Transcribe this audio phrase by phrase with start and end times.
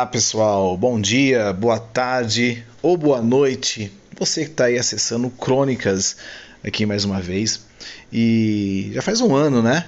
[0.00, 3.92] Olá pessoal, bom dia, boa tarde ou boa noite.
[4.18, 6.16] Você que está aí acessando Crônicas
[6.64, 7.66] aqui mais uma vez.
[8.10, 9.86] E já faz um ano, né?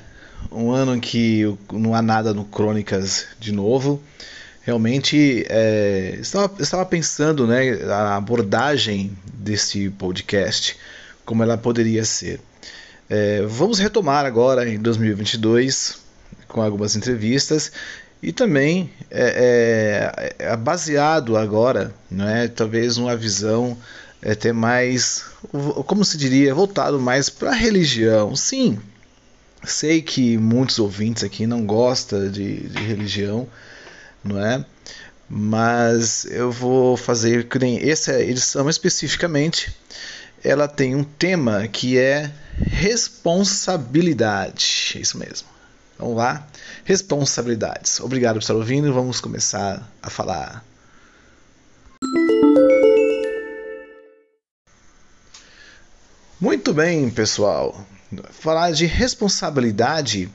[0.51, 4.03] Um ano que não há nada no Crônicas de novo.
[4.61, 10.77] Realmente é, estava, estava pensando né, a abordagem desse podcast,
[11.25, 12.39] como ela poderia ser.
[13.09, 16.03] É, vamos retomar agora em 2022
[16.47, 17.73] com algumas entrevistas
[18.23, 23.77] e também é, é, é baseado agora, não é, talvez uma visão
[24.23, 25.25] é, ter mais,
[25.87, 28.37] como se diria, voltado mais para a religião.
[28.37, 28.79] Sim,
[29.65, 33.49] sei que muitos ouvintes aqui não gostam de, de religião,
[34.23, 34.65] não é?
[35.29, 39.75] Mas eu vou fazer que nem essa edição especificamente,
[40.45, 44.97] ela tem um tema que é responsabilidade.
[45.01, 45.49] Isso mesmo.
[45.99, 46.47] Vamos lá?
[46.85, 48.01] Responsabilidades.
[48.01, 48.93] Obrigado por estar ouvindo.
[48.93, 50.65] Vamos começar a falar.
[56.41, 57.87] Muito bem, pessoal.
[58.31, 60.29] Falar de responsabilidade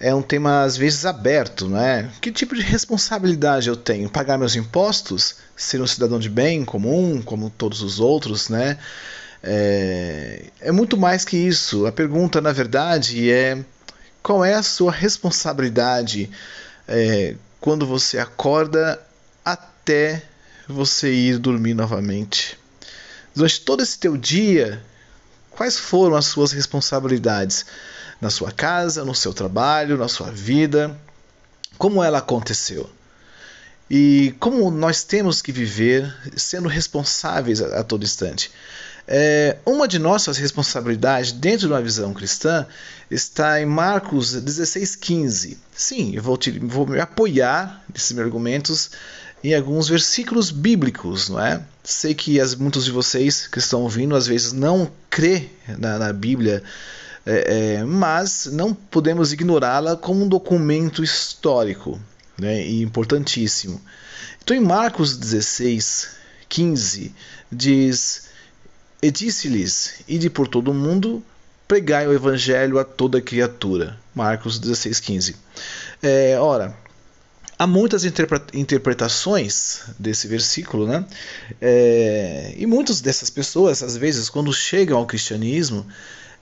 [0.00, 2.10] é um tema às vezes aberto, não é?
[2.20, 4.08] Que tipo de responsabilidade eu tenho?
[4.08, 5.36] Pagar meus impostos?
[5.56, 8.78] Ser um cidadão de bem comum, como todos os outros, né?
[9.42, 11.86] É, é muito mais que isso.
[11.86, 13.58] A pergunta, na verdade, é
[14.24, 16.30] qual é a sua responsabilidade
[16.88, 18.98] é, quando você acorda
[19.44, 20.22] até
[20.66, 22.58] você ir dormir novamente?
[23.36, 24.82] Durante todo esse teu dia,
[25.50, 27.66] quais foram as suas responsabilidades
[28.18, 30.98] na sua casa, no seu trabalho, na sua vida?
[31.76, 32.88] Como ela aconteceu?
[33.90, 38.50] E como nós temos que viver sendo responsáveis a, a todo instante?
[39.06, 42.66] É, uma de nossas responsabilidades dentro de uma visão cristã
[43.10, 45.58] está em Marcos 16,15.
[45.74, 48.90] Sim, eu vou, te, vou me apoiar nesses meus argumentos
[49.42, 51.62] em alguns versículos bíblicos, não é?
[51.82, 56.12] Sei que as, muitos de vocês que estão ouvindo às vezes não crê na, na
[56.14, 56.62] Bíblia,
[57.26, 62.00] é, é, mas não podemos ignorá-la como um documento histórico
[62.38, 63.78] né, e importantíssimo.
[64.42, 66.08] Então, em Marcos 16,
[66.48, 67.14] 15,
[67.52, 68.24] diz
[69.04, 71.22] e disse-lhes: Ide por todo o mundo,
[71.68, 73.98] pregai o evangelho a toda criatura.
[74.14, 75.34] Marcos 16,15.
[76.02, 76.74] É, ora,
[77.58, 78.02] há muitas
[78.54, 81.04] interpretações desse versículo, né?
[81.60, 85.86] É, e muitas dessas pessoas, às vezes, quando chegam ao cristianismo,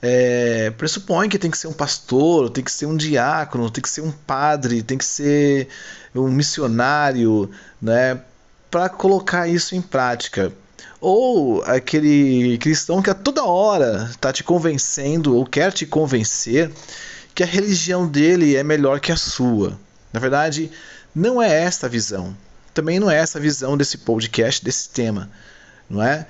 [0.01, 3.91] é, pressupõem que tem que ser um pastor, tem que ser um diácono, tem que
[3.91, 5.67] ser um padre, tem que ser
[6.15, 7.51] um missionário,
[7.81, 8.21] né?
[8.71, 10.53] Para colocar isso em prática.
[11.05, 16.71] Ou aquele cristão que a toda hora está te convencendo ou quer te convencer
[17.35, 19.77] que a religião dele é melhor que a sua.
[20.13, 20.71] Na verdade,
[21.13, 22.37] não é esta a visão.
[22.73, 25.29] Também não é essa a visão desse podcast, desse tema.
[25.91, 26.25] Não é?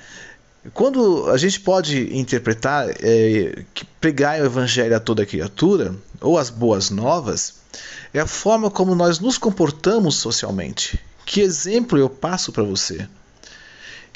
[0.73, 6.49] Quando a gente pode interpretar é, que pregar o evangelho a toda criatura, ou as
[6.49, 7.57] boas novas,
[8.15, 10.99] é a forma como nós nos comportamos socialmente.
[11.27, 13.07] Que exemplo eu passo para você?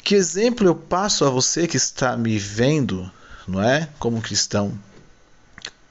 [0.07, 3.11] Que exemplo eu passo a você que está me vendo,
[3.45, 3.89] não é?
[3.99, 4.71] Como cristão.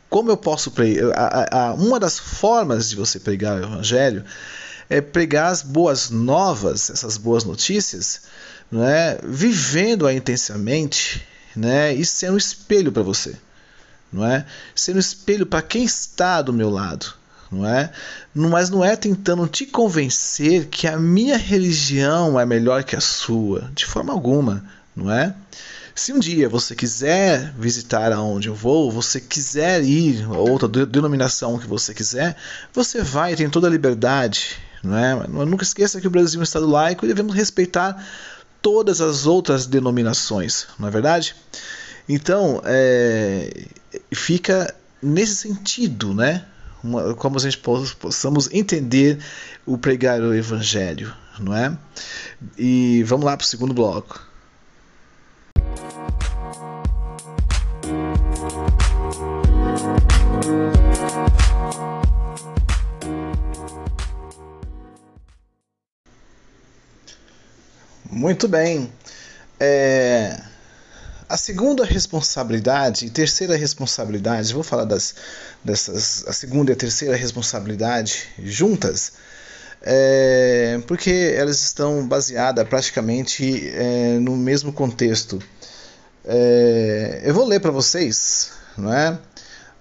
[0.09, 1.75] Como eu posso pregar?
[1.75, 4.25] Uma das formas de você pregar o evangelho
[4.89, 8.23] é pregar as boas novas, essas boas notícias,
[8.73, 9.19] não é?
[9.23, 11.23] Vivendo-a intensamente,
[11.55, 11.93] né?
[11.93, 13.37] E sendo um espelho para você,
[14.11, 14.47] não é?
[14.75, 17.13] Sendo um espelho para quem está do meu lado,
[17.51, 17.91] não é?
[18.35, 23.71] Mas não é tentando te convencer que a minha religião é melhor que a sua,
[23.75, 24.65] de forma alguma,
[24.95, 25.35] não é?
[25.95, 31.59] Se um dia você quiser visitar aonde eu vou, você quiser ir a outra denominação
[31.59, 32.37] que você quiser,
[32.73, 35.27] você vai, tem toda a liberdade, não é?
[35.27, 38.07] Nunca esqueça que o Brasil é um estado laico e devemos respeitar
[38.61, 41.35] todas as outras denominações, não é verdade?
[42.07, 43.69] Então, é,
[44.13, 46.45] fica nesse sentido, né?
[46.87, 49.19] Uma, como a gente possamos entender
[49.67, 51.77] o pregar o evangelho, não é?
[52.57, 54.25] E vamos lá para o segundo bloco.
[68.11, 68.91] Muito bem.
[69.59, 70.41] É,
[71.29, 75.15] a segunda responsabilidade e terceira responsabilidade, vou falar das,
[75.63, 79.15] dessas, a segunda e a terceira responsabilidade juntas,
[79.83, 85.43] é, porque elas estão baseadas praticamente é, no mesmo contexto.
[86.25, 89.19] É, eu vou ler para vocês, não é?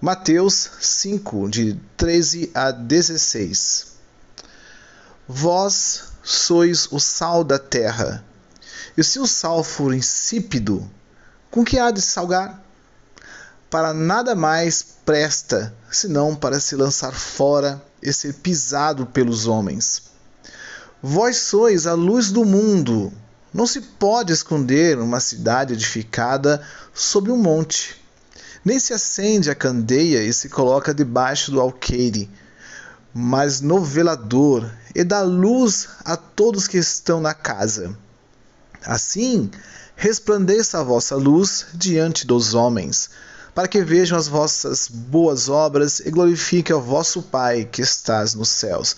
[0.00, 3.96] Mateus 5, de 13 a 16.
[5.28, 8.24] Vós sois o sal da terra.
[8.96, 10.88] E se o sal for insípido,
[11.56, 12.62] com que há de salgar?
[13.70, 20.02] Para nada mais presta, senão para se lançar fora e ser pisado pelos homens.
[21.02, 23.10] Vós sois a luz do mundo.
[23.54, 26.62] Não se pode esconder uma cidade edificada
[26.92, 27.98] sobre um monte.
[28.62, 32.30] Nem se acende a candeia e se coloca debaixo do alqueire,
[33.14, 37.96] mas no velador, e dá luz a todos que estão na casa.
[38.84, 39.50] Assim,
[39.96, 43.08] resplandeça a vossa luz diante dos homens,
[43.54, 48.50] para que vejam as vossas boas obras e glorifiquem o vosso Pai que estás nos
[48.50, 48.94] céus.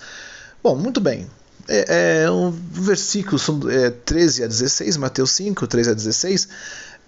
[0.62, 1.30] Bom, muito bem.
[1.68, 3.40] É, é um versículo
[3.70, 6.48] é, 13 a 16, Mateus 5, 13 a 16.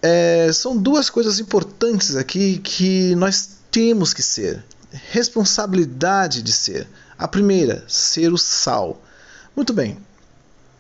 [0.03, 4.65] É, são duas coisas importantes aqui que nós temos que ser.
[5.11, 6.87] Responsabilidade de ser.
[7.19, 9.03] A primeira, ser o sal.
[9.57, 9.99] Muito bem.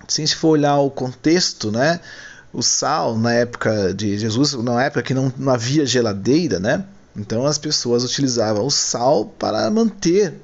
[0.06, 2.00] Se a gente for olhar o contexto, né?
[2.52, 6.84] O sal na época de Jesus, na época que não, não havia geladeira, né?
[7.16, 10.34] Então as pessoas utilizavam o sal para manter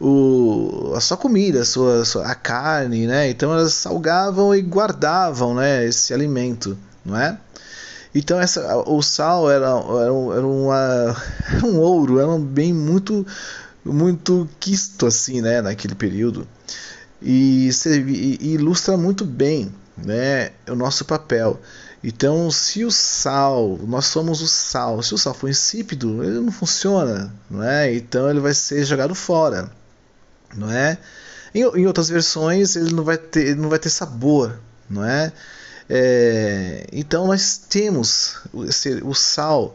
[0.00, 3.30] o, a sua comida, a sua, a carne, né?
[3.30, 5.84] Então elas salgavam e guardavam, né?
[5.84, 7.38] Esse alimento, não é?
[8.14, 11.16] Então essa, o sal era, era, era, uma,
[11.54, 13.26] era um ouro, era um bem muito
[13.84, 15.62] muito quisto assim, né?
[15.62, 16.46] Naquele período
[17.22, 17.70] e,
[18.40, 19.72] e ilustra muito bem
[20.04, 21.60] né, o nosso papel.
[22.02, 26.52] Então, se o sal, nós somos o sal, se o sal for insípido, ele não
[26.52, 27.92] funciona, não é?
[27.94, 29.70] Então ele vai ser jogado fora,
[30.54, 30.98] não é?
[31.54, 35.32] Em, em outras versões ele não vai ter, não vai ter sabor, não é?
[35.90, 39.74] é então nós temos o sal,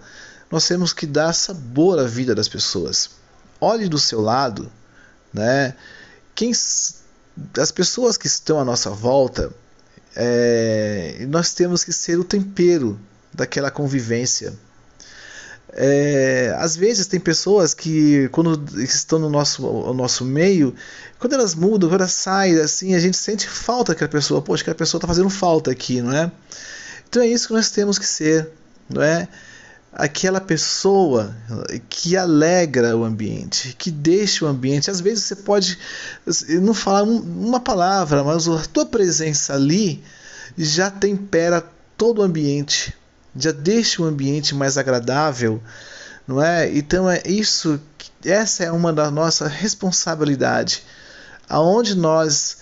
[0.50, 3.10] nós temos que dar sabor à vida das pessoas.
[3.60, 4.72] Olhe do seu lado,
[5.34, 5.76] né?
[6.36, 9.52] Quem as pessoas que estão à nossa volta,
[10.16, 13.00] é, nós temos que ser o tempero
[13.34, 14.54] daquela convivência.
[15.76, 20.76] É, às vezes tem pessoas que quando estão no nosso, no nosso meio,
[21.18, 24.42] quando elas mudam, quando elas saem, assim, a gente sente falta daquela pessoa.
[24.42, 26.32] Poxa, aquela pessoa está fazendo falta aqui, não é?
[27.10, 28.50] Então é isso que nós temos que ser,
[28.88, 29.28] não é?
[29.96, 31.36] Aquela pessoa
[31.90, 34.90] que alegra o ambiente, que deixa o ambiente.
[34.90, 35.78] Às vezes você pode
[36.62, 40.04] não falar uma palavra, mas a tua presença ali
[40.58, 41.64] já tempera
[41.98, 42.94] todo o ambiente,
[43.36, 45.62] já deixa o ambiente mais agradável,
[46.28, 46.76] não é?
[46.76, 47.80] Então é isso,
[48.26, 50.84] essa é uma da nossa responsabilidade.
[51.48, 52.58] Aonde nós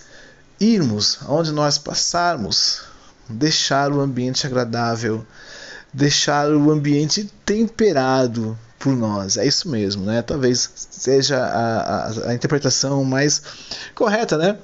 [0.60, 2.82] irmos, aonde nós passarmos,
[3.28, 5.26] deixar o ambiente agradável
[5.92, 9.36] deixar o ambiente temperado por nós.
[9.36, 10.22] É isso mesmo, né?
[10.22, 13.42] Talvez seja a, a, a interpretação mais
[13.94, 14.58] correta, né?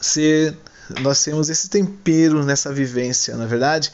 [0.00, 0.54] Se
[1.00, 3.92] nós temos esse tempero nessa vivência, na é verdade.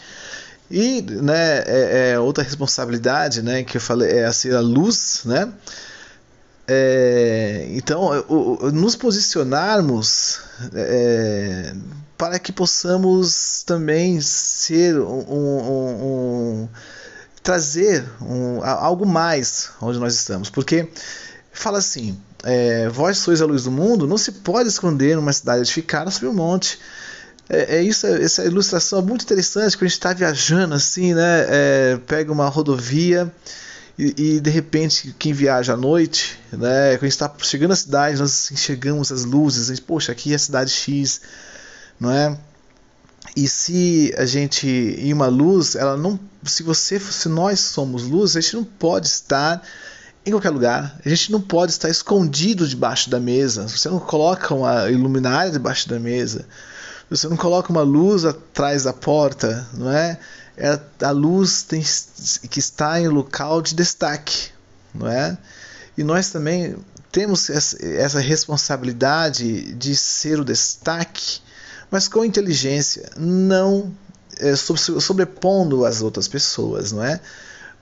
[0.71, 5.23] E né, é, é, outra responsabilidade né, que eu falei é a ser a luz,
[5.25, 5.53] né?
[6.69, 8.11] É, então,
[8.73, 10.41] nos posicionarmos
[10.75, 11.73] é,
[12.19, 16.69] para que possamos também ser um, um, um
[17.41, 18.05] trazer
[18.63, 20.89] algo mais onde nós estamos, porque
[21.53, 25.61] fala assim: é, vós sois a luz do mundo, não se pode esconder numa cidade
[25.61, 26.81] edificada sobre um monte.
[27.49, 31.47] É, é, isso, essa ilustração é muito interessante, quando a gente está viajando assim, né?
[31.49, 33.33] É, pega uma rodovia
[33.99, 36.97] e, e, de repente quem viaja à noite, né?
[36.97, 40.33] Quando a gente está chegando à cidade, nós enxergamos as luzes, a gente, poxa, aqui
[40.33, 41.21] é a cidade X
[41.99, 42.37] não é?
[43.37, 48.37] E se a gente em uma luz, ela não, se você, se nós somos luz,
[48.37, 49.63] a gente não pode estar
[50.25, 50.99] em qualquer lugar.
[51.05, 53.69] A gente não pode estar escondido debaixo da mesa.
[53.69, 56.47] Você não coloca uma iluminária debaixo da mesa.
[57.11, 60.19] Você não coloca uma luz atrás da porta, não é?
[60.57, 61.83] É a luz tem
[62.51, 64.51] que está em local de destaque,
[64.95, 65.37] não é?
[65.97, 66.77] E nós também
[67.11, 71.41] temos essa responsabilidade de ser o destaque
[71.91, 73.93] mas com inteligência, não
[74.39, 77.21] é, sobrepondo as outras pessoas, não é?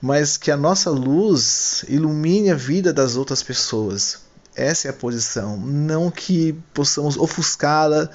[0.01, 4.19] Mas que a nossa luz ilumine a vida das outras pessoas.
[4.55, 8.09] Essa é a posição, não que possamos ofuscá-la,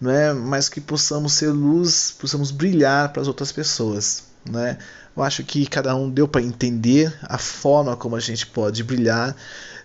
[0.00, 0.32] não é?
[0.32, 4.78] Mas que possamos ser luz, possamos brilhar para as outras pessoas, não é?
[5.16, 9.34] Eu acho que cada um deu para entender a forma como a gente pode brilhar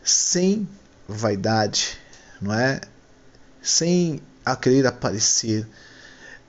[0.04, 0.68] sem
[1.08, 1.98] vaidade,
[2.40, 2.82] não é?
[3.62, 5.68] Sem a querer aparecer.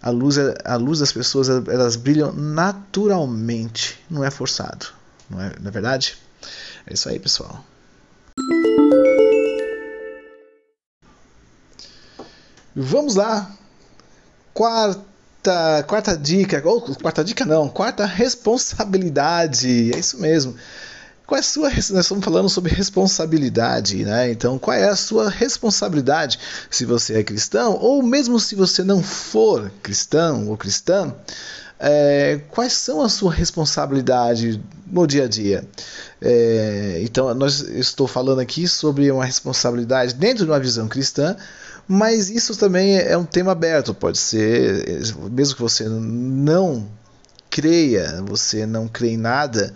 [0.02, 4.88] A luz, a luz das pessoas elas brilham naturalmente, não é forçado,
[5.30, 6.18] não é, não é verdade?
[6.86, 7.64] É isso aí, pessoal.
[12.74, 13.50] Vamos lá
[14.52, 20.56] quarta, quarta dica, ou quarta dica não, quarta responsabilidade, é isso mesmo.
[21.26, 24.30] Qual é a sua, nós estamos falando sobre responsabilidade, né?
[24.30, 26.38] Então, qual é a sua responsabilidade
[26.70, 31.14] se você é cristão, ou mesmo se você não for cristão ou cristã,
[31.86, 35.68] é, quais são a sua responsabilidade no dia a dia?
[36.20, 41.36] É, então, nós estou falando aqui sobre uma responsabilidade dentro de uma visão cristã,
[41.86, 46.88] mas isso também é um tema aberto, pode ser, mesmo que você não
[47.50, 49.74] creia, você não crê em nada,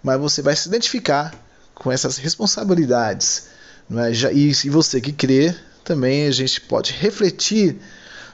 [0.00, 1.34] mas você vai se identificar
[1.74, 3.46] com essas responsabilidades.
[3.90, 4.12] Não é?
[4.12, 5.52] E se você que crê,
[5.84, 7.80] também a gente pode refletir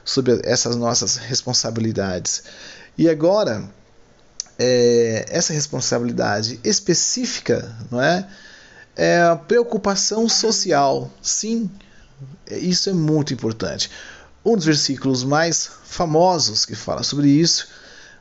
[0.03, 2.43] sobre essas nossas responsabilidades.
[2.97, 3.69] E agora,
[4.57, 8.27] é, essa responsabilidade específica, não é?
[8.95, 11.11] É a preocupação social.
[11.21, 11.69] Sim,
[12.49, 13.91] isso é muito importante.
[14.45, 17.67] Um dos versículos mais famosos que fala sobre isso,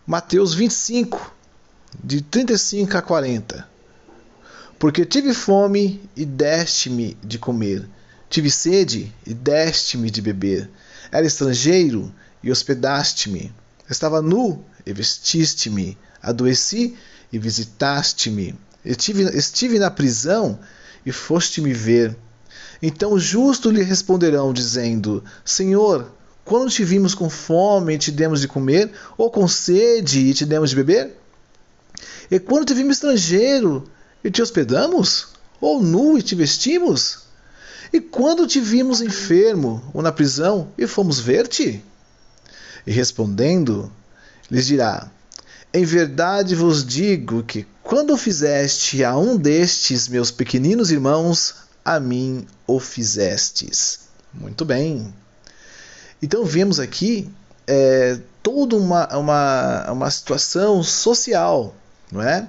[0.06, 1.34] Mateus 25,
[2.02, 3.68] de 35 a 40.
[4.78, 7.88] Porque tive fome e deste-me de comer,
[8.28, 10.68] tive sede e deste-me de beber,
[11.12, 12.12] era estrangeiro
[12.42, 13.54] e hospedaste-me,
[13.88, 16.96] estava nu e vestiste-me, adoeci
[17.32, 20.58] e visitaste-me, estive, estive na prisão
[21.04, 22.16] e foste me ver.
[22.82, 26.12] Então os justos lhe responderão, dizendo: Senhor,
[26.44, 30.44] quando te vimos com fome e te demos de comer, ou com sede e te
[30.44, 31.16] demos de beber?
[32.30, 33.88] E quando te vimos estrangeiro
[34.22, 35.28] e te hospedamos?
[35.60, 37.20] Ou nu e te vestimos?
[37.92, 41.82] E quando te vimos enfermo ou na prisão e fomos ver-te?
[42.86, 43.90] E respondendo,
[44.50, 45.10] lhes dirá:
[45.72, 52.46] Em verdade vos digo que quando fizeste a um destes meus pequeninos irmãos, a mim
[52.66, 54.00] o fizestes.
[54.32, 55.14] Muito bem.
[56.22, 57.30] Então vemos aqui
[57.66, 61.74] é, toda uma, uma, uma situação social
[62.14, 62.46] não é?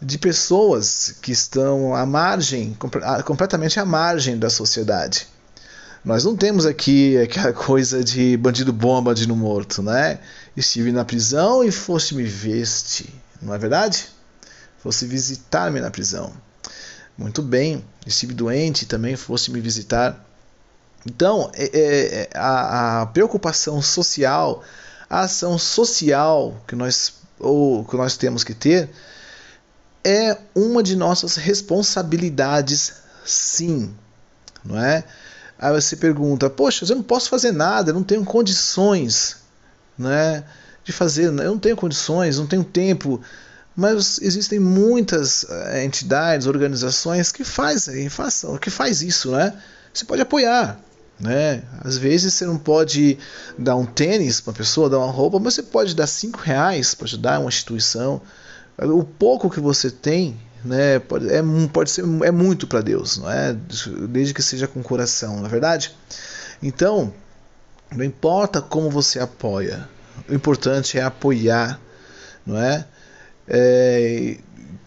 [0.00, 2.74] De pessoas que estão à margem,
[3.24, 5.28] completamente à margem da sociedade.
[6.04, 10.18] Nós não temos aqui aquela coisa de bandido bom, bandido morto, né?
[10.56, 14.06] Estive na prisão e foste me veste, não é verdade?
[14.78, 16.32] Fosse visitar-me na prisão.
[17.18, 20.24] Muito bem, estive doente também foste me visitar.
[21.04, 24.62] Então, é, é, é, a, a preocupação social,
[25.08, 28.90] a ação social que nós ou que nós temos que ter
[30.02, 33.94] é uma de nossas responsabilidades, sim,
[34.64, 35.04] não é?
[35.60, 39.36] Aí você pergunta, poxa, eu não posso fazer nada, eu não tenho condições,
[39.98, 40.42] né,
[40.82, 43.20] de fazer, eu não tenho condições, não tenho tempo,
[43.76, 49.52] mas existem muitas eh, entidades, organizações que fazem, façam, que faz isso, né?
[49.92, 50.80] Você pode apoiar,
[51.20, 51.62] né?
[51.84, 53.18] Às vezes você não pode
[53.58, 56.94] dar um tênis para a pessoa, dar uma roupa, mas você pode dar cinco reais
[56.94, 58.22] para ajudar uma instituição.
[58.78, 63.30] O pouco que você tem, né, pode, é, pode ser é muito para Deus, não
[63.30, 63.56] é?
[64.08, 65.94] Desde que seja com coração, na é verdade.
[66.62, 67.12] Então,
[67.94, 69.88] não importa como você apoia,
[70.28, 71.80] o importante é apoiar,
[72.46, 72.86] não é?
[73.48, 74.38] é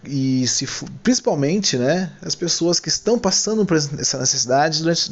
[0.06, 0.66] e se
[1.02, 5.10] principalmente né, as pessoas que estão passando por essa necessidade durante,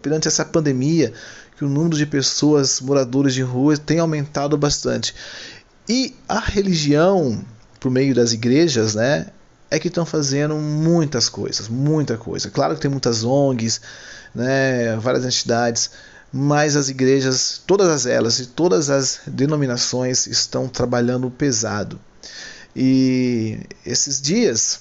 [0.00, 1.12] durante essa pandemia,
[1.56, 5.14] que o número de pessoas moradores de rua tem aumentado bastante.
[5.88, 7.44] E a religião,
[7.80, 9.26] por meio das igrejas, né,
[9.72, 12.50] é que estão fazendo muitas coisas, muita coisa.
[12.50, 13.80] Claro que tem muitas ONGs,
[14.34, 15.90] né, várias entidades,
[16.30, 21.98] mas as igrejas, todas elas e todas as denominações estão trabalhando pesado.
[22.76, 24.80] E esses dias,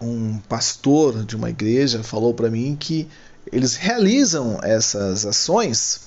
[0.00, 3.06] um pastor de uma igreja falou para mim que
[3.52, 6.00] eles realizam essas ações,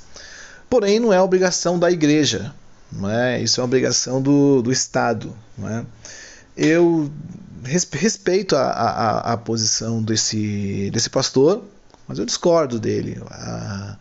[0.68, 2.56] porém não é obrigação da igreja,
[2.92, 3.40] não é?
[3.40, 5.32] isso é obrigação do, do Estado.
[5.56, 5.86] Não é?
[6.56, 7.12] Eu
[7.64, 11.64] respeito a, a, a posição desse, desse pastor,
[12.08, 13.22] mas eu discordo dele.
[13.30, 13.98] A,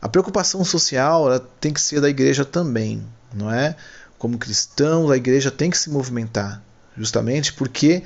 [0.00, 3.02] a preocupação social tem que ser da igreja também,
[3.34, 3.76] não é?
[4.22, 6.62] como cristãos, a igreja tem que se movimentar,
[6.96, 8.04] justamente porque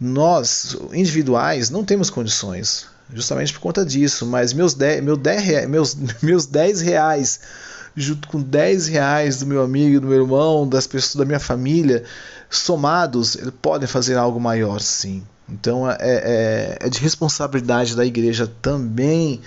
[0.00, 4.24] nós, individuais, não temos condições, justamente por conta disso.
[4.24, 7.40] Mas meus 10, meu 10, meus, meus 10 reais,
[7.96, 12.04] junto com 10 reais do meu amigo, do meu irmão, das pessoas da minha família,
[12.48, 15.22] somados, eles podem fazer algo maior, sim.
[15.48, 19.40] Então é, é, é de responsabilidade da igreja também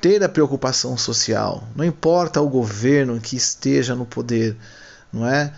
[0.00, 1.64] ter a preocupação social.
[1.74, 4.56] Não importa o governo que esteja no poder
[5.14, 5.52] não é?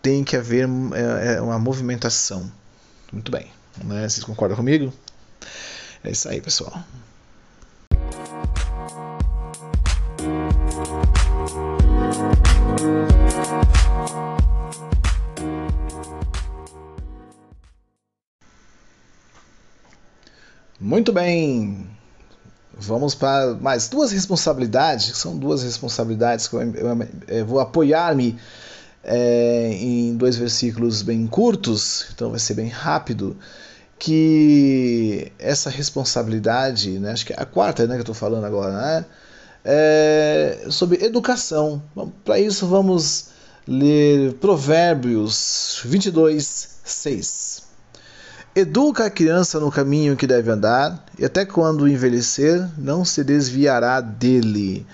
[0.00, 2.50] Tem que haver é, é, uma movimentação.
[3.12, 3.50] Muito bem.
[3.82, 4.08] Né?
[4.08, 4.92] Vocês concordam comigo?
[6.04, 6.84] É isso aí, pessoal.
[20.78, 21.88] Muito bem.
[22.78, 28.38] Vamos para mais duas responsabilidades, são duas responsabilidades que eu, eu, eu vou apoiar-me
[29.02, 33.36] é, em dois versículos bem curtos, então vai ser bem rápido,
[33.98, 38.72] que essa responsabilidade, né, acho que é a quarta né, que eu estou falando agora,
[38.72, 39.04] né,
[39.68, 41.82] é sobre educação.
[42.24, 43.30] Para isso vamos
[43.66, 47.62] ler Provérbios 22, 6.
[48.54, 54.00] Educa a criança no caminho que deve andar, e até quando envelhecer, não se desviará
[54.00, 54.86] dele.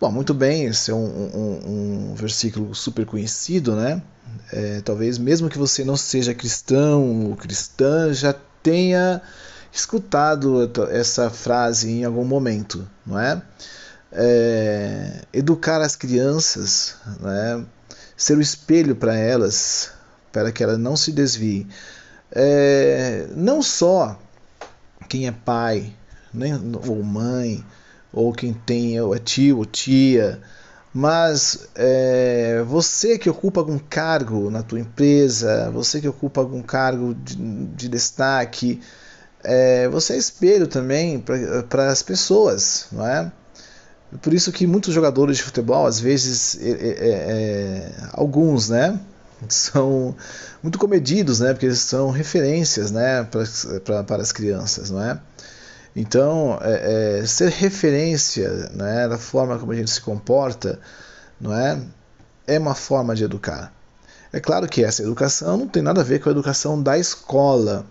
[0.00, 4.00] Bom, muito bem, esse é um, um, um versículo super conhecido, né?
[4.52, 9.20] É, talvez mesmo que você não seja cristão ou cristã, já tenha
[9.72, 13.42] escutado essa frase em algum momento, não é?
[14.14, 17.64] É educar as crianças, né?
[18.16, 19.90] ser o espelho para elas,
[20.32, 21.68] para que elas não se desviem
[22.34, 24.18] é, não só
[25.08, 25.94] quem é pai
[26.32, 27.64] né, ou mãe,
[28.12, 30.40] ou quem tem é tio ou tia,
[30.92, 37.14] mas é, você que ocupa algum cargo na tua empresa, você que ocupa algum cargo
[37.14, 38.80] de, de destaque,
[39.42, 41.22] é, você é espelho também
[41.68, 43.30] para as pessoas, não é?
[44.22, 48.98] Por isso que muitos jogadores de futebol, às vezes, é, é, é alguns, né,
[49.48, 50.14] são
[50.62, 51.52] muito comedidos, né?
[51.52, 53.24] Porque eles são referências, né?
[53.84, 55.18] Para, para as crianças, não é?
[55.96, 59.08] Então, é, é, ser referência, né?
[59.08, 60.78] Da forma como a gente se comporta,
[61.40, 61.80] não é?
[62.46, 63.72] É uma forma de educar.
[64.32, 67.86] É claro que essa educação não tem nada a ver com a educação da escola.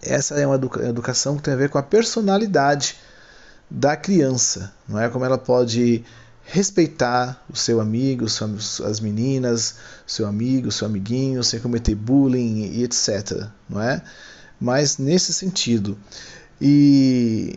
[0.00, 2.96] Essa é uma educação que tem a ver com a personalidade
[3.70, 5.08] da criança, não é?
[5.08, 6.04] Como ela pode
[6.44, 9.74] respeitar o seu amigo, as meninas,
[10.06, 14.02] seu amigo, seu amiguinho, sem cometer bullying e etc, não é?
[14.58, 15.98] Mas nesse sentido.
[16.60, 17.54] E,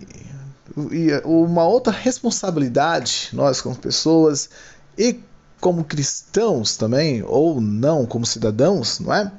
[0.92, 4.50] e uma outra responsabilidade, nós como pessoas
[4.98, 5.20] e
[5.62, 9.32] como cristãos também, ou não como cidadãos, não é?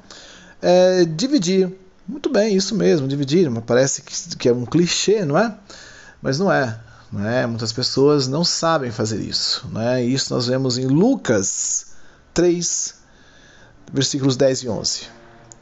[0.63, 1.71] é dividir.
[2.09, 3.51] Muito bem, isso mesmo, dividir.
[3.63, 5.55] Parece que, que é um clichê, não é?
[6.23, 6.79] Mas não é.
[7.13, 7.45] Né?
[7.47, 9.69] Muitas pessoas não sabem fazer isso.
[9.71, 10.05] Né?
[10.05, 11.89] Isso nós vemos em Lucas
[12.33, 12.95] 3,
[13.93, 15.03] versículos 10 e 11.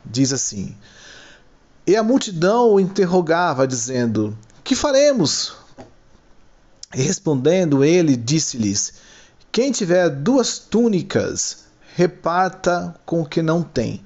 [0.05, 0.77] Diz assim:
[1.87, 5.55] E a multidão o interrogava, dizendo: Que faremos?
[6.95, 8.93] E respondendo ele, disse-lhes:
[9.51, 11.65] Quem tiver duas túnicas,
[11.97, 14.05] reparta com o que não tem.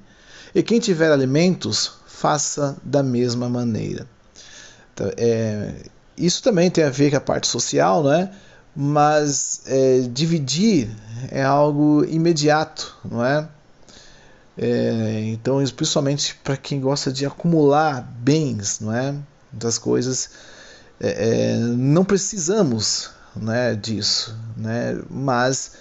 [0.53, 4.07] E quem tiver alimentos, faça da mesma maneira.
[4.93, 8.31] Então, é, isso também tem a ver com a parte social, né?
[8.75, 10.89] mas é, dividir
[11.31, 13.47] é algo imediato, não é?
[14.57, 19.15] é então, principalmente para quem gosta de acumular bens, não é?
[19.51, 20.31] Das coisas,
[20.99, 25.01] é, é, não precisamos né, disso, né?
[25.09, 25.73] mas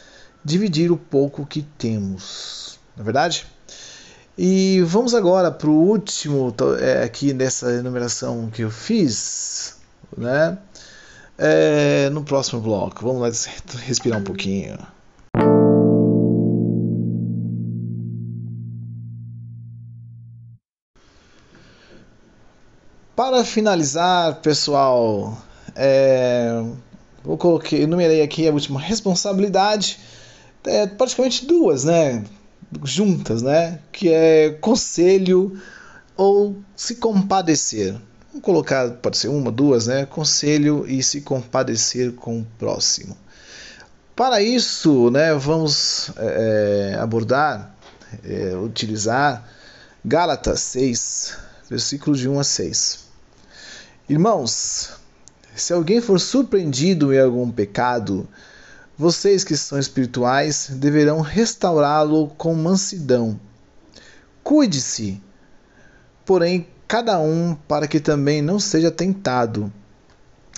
[0.45, 3.47] dividir o pouco que temos, não é verdade?
[4.39, 9.77] E vamos agora para o último, é, aqui nessa enumeração que eu fiz,
[10.17, 10.59] né?
[11.37, 13.05] É, no próximo bloco.
[13.05, 14.79] Vamos lá respirar um pouquinho.
[23.17, 25.39] Para finalizar, pessoal,
[25.77, 26.63] é,
[27.23, 30.01] vou colocar, enumerei aqui a última responsabilidade,
[30.65, 32.25] é, praticamente duas, né?
[32.83, 33.79] Juntas, né?
[33.93, 35.57] Que é conselho
[36.17, 37.95] ou se compadecer.
[38.35, 40.07] Vamos colocar, pode ser uma, duas, né?
[40.07, 43.17] Conselho e se compadecer com o próximo.
[44.17, 47.73] Para isso, né, vamos é, abordar,
[48.25, 49.49] é, utilizar
[50.05, 51.39] Gálatas 6,
[51.71, 53.05] versículos de 1 a 6.
[54.09, 54.91] Irmãos,
[55.55, 58.29] se alguém for surpreendido em algum pecado,
[58.99, 63.39] vocês que são espirituais deverão restaurá-lo com mansidão.
[64.43, 65.23] Cuide-se,
[66.27, 69.73] porém cada um para que também não seja tentado.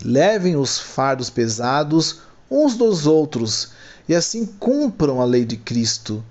[0.05, 3.71] Levem os fardos pesados uns dos outros
[4.09, 6.25] e assim cumpram a lei de Cristo.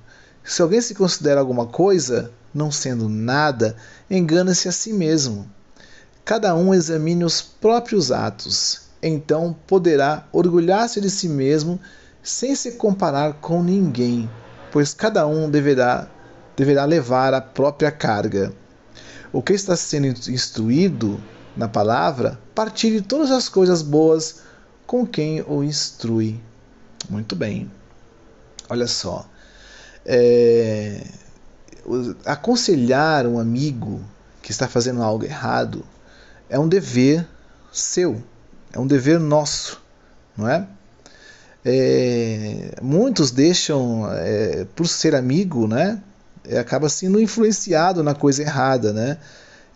[0.44, 3.76] Se alguém se considera alguma coisa, não sendo nada,
[4.10, 5.50] engana-se a si mesmo.
[6.24, 11.80] Cada um examine os próprios atos, então poderá orgulhar-se de si mesmo
[12.22, 14.30] sem se comparar com ninguém,
[14.72, 16.08] pois cada um deverá,
[16.56, 18.54] deverá levar a própria carga
[19.36, 21.22] o que está sendo instruído
[21.58, 24.38] na palavra, partilhe todas as coisas boas
[24.88, 26.40] com quem o instrui.
[27.10, 27.70] Muito bem.
[28.70, 29.28] Olha só,
[30.06, 31.06] é,
[32.26, 34.02] aconselhar um amigo
[34.42, 35.86] que está fazendo algo errado
[36.50, 37.28] é um dever
[37.74, 38.24] seu,
[38.72, 39.82] é um dever nosso,
[40.38, 40.66] não é?
[41.66, 46.02] é muitos deixam, é, por ser amigo, né?
[46.50, 49.18] É, acaba sendo influenciado na coisa errada, né?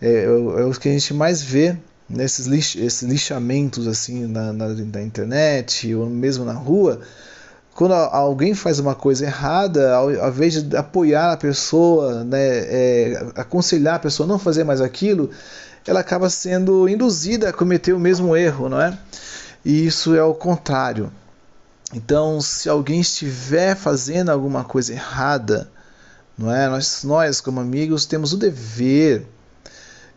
[0.01, 1.75] É, é, o que a gente mais vê
[2.10, 7.01] nesses lix, esses lixamentos assim na, na, na internet ou mesmo na rua
[7.79, 13.32] quando alguém faz uma coisa errada, ao, ao invés de apoiar a pessoa, né, é,
[13.36, 15.29] aconselhar a pessoa a não fazer mais aquilo,
[15.88, 18.97] ela acaba sendo induzida a cometer o mesmo erro, não é?
[19.63, 21.10] E isso é o contrário.
[21.93, 25.69] Então, se alguém estiver fazendo alguma coisa errada,
[26.39, 26.69] não é?
[26.69, 29.28] Nós, nós como amigos temos o dever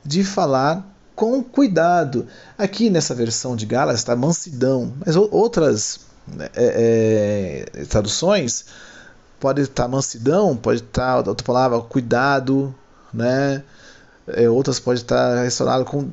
[0.05, 2.29] de falar com cuidado.
[2.57, 8.67] Aqui nessa versão de Galas está mansidão, mas outras né, é, é, traduções,
[9.41, 12.73] pode estar mansidão, pode estar outra palavra, cuidado,
[13.13, 13.65] né?
[14.29, 16.09] É, outras pode estar relacionado com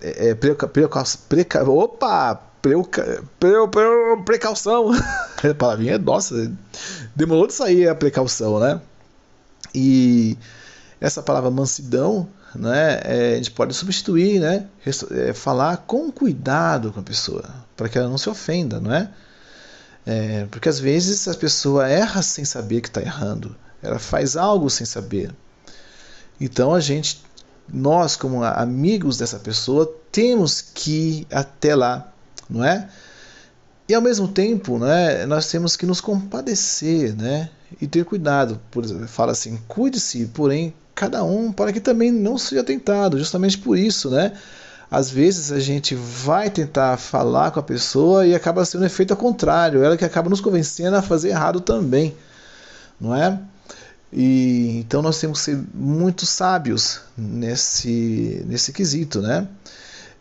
[0.00, 4.92] é, é preca, preca, preca, opa, preuca, pre, pre, precaução.
[5.44, 6.50] a palavrinha, nossa,
[7.14, 8.80] demorou de sair a precaução, né?
[9.74, 10.36] E
[11.00, 14.66] essa palavra mansidão, né, é, a gente pode substituir, né,
[15.10, 17.44] é, falar com cuidado com a pessoa,
[17.76, 19.10] para que ela não se ofenda, não é?
[20.06, 24.70] É, porque às vezes a pessoa erra sem saber que está errando, ela faz algo
[24.70, 25.34] sem saber.
[26.40, 27.22] Então a gente,
[27.68, 32.12] nós como amigos dessa pessoa, temos que ir até lá,
[32.48, 32.88] não é?
[33.88, 37.50] E ao mesmo tempo, né, nós temos que nos compadecer, né,
[37.80, 38.60] e ter cuidado.
[39.08, 43.18] Fala assim: cuide-se, porém cada um para que também não seja tentado.
[43.18, 44.32] Justamente por isso, né?
[44.90, 49.12] às vezes a gente vai tentar falar com a pessoa e acaba sendo um efeito
[49.12, 52.14] ao contrário, ela que acaba nos convencendo a fazer errado também,
[53.00, 53.38] não é?
[54.12, 59.46] E então nós temos que ser muito sábios nesse nesse quesito, né?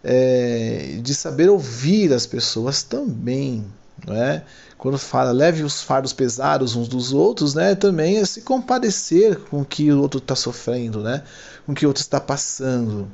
[0.04, 3.66] É, de saber ouvir as pessoas também,
[4.06, 4.44] não é?
[4.78, 7.76] Quando fala leve os fardos pesados uns dos outros, né?
[7.76, 11.24] Também é se compadecer com o que o outro está sofrendo, né?
[11.66, 13.08] Com o que o outro está passando.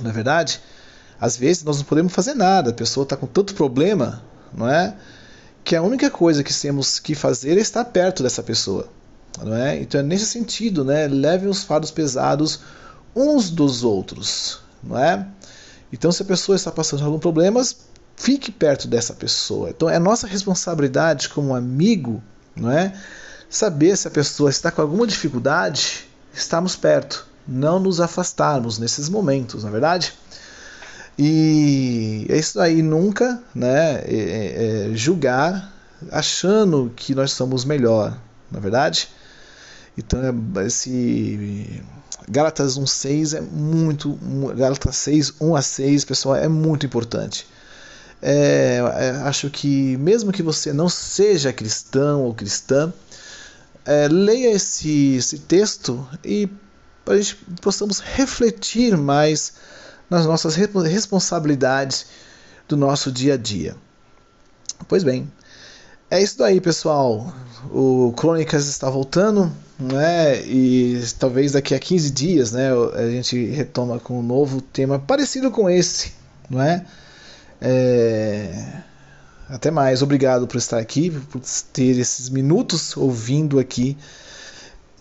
[0.00, 0.60] Não é verdade?
[1.20, 4.96] Às vezes nós não podemos fazer nada, a pessoa está com tanto problema, não é?
[5.62, 8.88] Que a única coisa que temos que fazer é estar perto dessa pessoa.
[9.40, 9.80] Não é?
[9.80, 11.06] Então é nesse sentido, né?
[11.06, 12.60] Levem os fardos pesados
[13.14, 15.26] uns dos outros, não é?
[15.92, 17.62] Então se a pessoa está passando por algum problema,
[18.16, 19.70] fique perto dessa pessoa.
[19.70, 22.22] Então é nossa responsabilidade como amigo,
[22.54, 22.92] não é?
[23.48, 29.64] Saber se a pessoa está com alguma dificuldade, estamos perto não nos afastarmos nesses momentos,
[29.64, 30.14] na é verdade?
[31.18, 35.72] E é isso aí, nunca né, é, é, é, julgar
[36.10, 38.18] achando que nós somos melhor,
[38.50, 39.08] na é verdade?
[39.96, 40.20] Então,
[40.64, 41.82] esse
[42.28, 44.18] Gálatas 1,6 é muito.
[44.56, 47.46] Gálatas 6, 1 a 6, pessoal, é muito importante.
[48.22, 48.78] É,
[49.24, 52.92] acho que, mesmo que você não seja cristão ou cristã,
[53.84, 56.48] é, leia esse, esse texto e
[57.04, 59.54] para que possamos refletir mais
[60.08, 62.06] nas nossas responsabilidades
[62.68, 63.74] do nosso dia a dia.
[64.86, 65.30] Pois bem,
[66.10, 67.34] é isso daí, pessoal.
[67.70, 70.42] O Crônicas está voltando, né?
[70.42, 75.50] E talvez daqui a 15 dias, né, a gente retoma com um novo tema parecido
[75.50, 76.12] com esse,
[76.50, 76.84] não é?
[77.62, 78.82] É...
[79.48, 81.40] Até mais, obrigado por estar aqui, por
[81.72, 83.98] ter esses minutos ouvindo aqui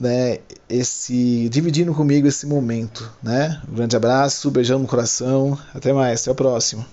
[0.02, 3.62] né, esse dividindo comigo esse momento, né?
[3.70, 6.84] Um grande abraço, beijão no coração, até mais, até o próximo.